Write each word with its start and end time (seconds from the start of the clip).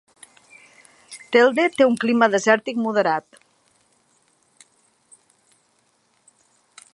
Telde 1.35 1.65
té 1.75 1.87
un 1.89 1.97
clima 2.03 2.29
desèrtic 2.35 2.79
moderat. 2.85 3.37